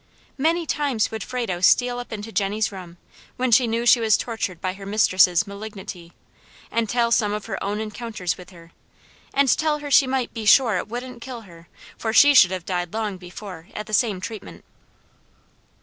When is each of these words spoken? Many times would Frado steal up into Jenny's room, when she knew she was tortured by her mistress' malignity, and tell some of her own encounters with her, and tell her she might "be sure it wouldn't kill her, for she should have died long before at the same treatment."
Many 0.39 0.65
times 0.65 1.11
would 1.11 1.23
Frado 1.23 1.61
steal 1.61 1.99
up 1.99 2.11
into 2.11 2.31
Jenny's 2.31 2.71
room, 2.71 2.97
when 3.37 3.51
she 3.51 3.67
knew 3.67 3.85
she 3.85 3.99
was 3.99 4.17
tortured 4.17 4.59
by 4.59 4.73
her 4.73 4.83
mistress' 4.87 5.45
malignity, 5.45 6.13
and 6.71 6.89
tell 6.89 7.11
some 7.11 7.33
of 7.33 7.45
her 7.45 7.63
own 7.63 7.79
encounters 7.79 8.35
with 8.35 8.49
her, 8.49 8.71
and 9.31 9.47
tell 9.55 9.77
her 9.77 9.91
she 9.91 10.07
might 10.07 10.33
"be 10.33 10.43
sure 10.47 10.77
it 10.79 10.87
wouldn't 10.87 11.21
kill 11.21 11.41
her, 11.41 11.67
for 11.99 12.13
she 12.13 12.33
should 12.33 12.49
have 12.49 12.65
died 12.65 12.93
long 12.93 13.17
before 13.17 13.67
at 13.75 13.85
the 13.85 13.93
same 13.93 14.19
treatment." 14.19 14.65